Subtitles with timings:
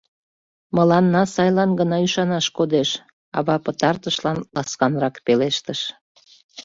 [0.75, 2.89] —Мыланна сайлан гына ӱшанаш кодеш,—
[3.37, 5.79] ава пытартышлан ласканрак пелештыш.